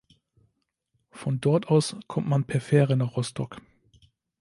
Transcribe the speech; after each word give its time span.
Von 1.11 1.41
dort 1.41 1.67
aus 1.67 1.95
kommt 2.07 2.27
man 2.27 2.43
per 2.43 2.59
Fähre 2.59 2.97
nach 2.97 3.15
Rostock. 3.17 3.61